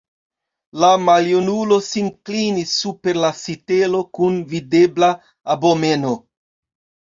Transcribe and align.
La 0.83 0.87
maljunulo 1.09 1.77
sin 1.89 2.07
klinis 2.31 2.73
super 2.85 3.21
la 3.27 3.31
sitelo 3.43 4.03
kun 4.21 4.43
videbla 4.57 5.15
abomeno. 5.59 6.19